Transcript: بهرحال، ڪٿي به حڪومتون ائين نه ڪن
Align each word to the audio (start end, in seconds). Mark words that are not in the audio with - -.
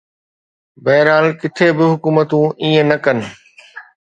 بهرحال، 0.83 1.25
ڪٿي 1.41 1.67
به 1.77 1.85
حڪومتون 1.93 2.45
ائين 2.61 2.85
نه 2.89 2.97
ڪن 3.05 3.17